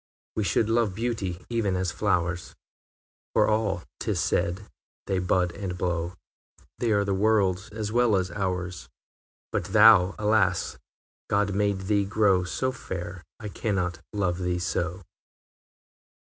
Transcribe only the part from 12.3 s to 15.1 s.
So fair, I cannot love thee so!